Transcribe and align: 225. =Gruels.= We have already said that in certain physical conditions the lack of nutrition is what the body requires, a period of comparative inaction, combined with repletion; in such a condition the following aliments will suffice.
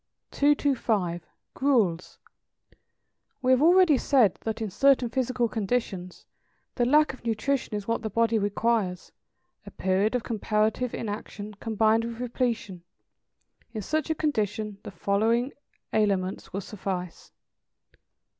225. 0.31 1.27
=Gruels.= 1.55 2.17
We 3.43 3.51
have 3.51 3.61
already 3.61 3.99
said 3.99 4.33
that 4.41 4.59
in 4.59 4.71
certain 4.71 5.09
physical 5.09 5.47
conditions 5.47 6.25
the 6.73 6.85
lack 6.85 7.13
of 7.13 7.23
nutrition 7.23 7.75
is 7.75 7.87
what 7.87 8.01
the 8.01 8.09
body 8.09 8.39
requires, 8.39 9.11
a 9.63 9.69
period 9.69 10.15
of 10.15 10.23
comparative 10.23 10.95
inaction, 10.95 11.53
combined 11.53 12.03
with 12.03 12.19
repletion; 12.19 12.81
in 13.73 13.83
such 13.83 14.09
a 14.09 14.15
condition 14.15 14.79
the 14.81 14.89
following 14.89 15.53
aliments 15.93 16.51
will 16.51 16.61
suffice. 16.61 17.31